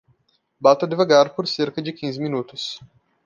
Bata 0.59 0.87
devagar 0.87 1.35
por 1.35 1.47
cerca 1.47 1.79
de 1.79 1.93
quinze 1.93 2.19
minutos. 2.19 2.79